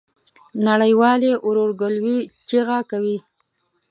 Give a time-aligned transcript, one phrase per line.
[0.67, 2.19] نړۍ والي ورورګلوی
[2.49, 3.17] چیغه کوي.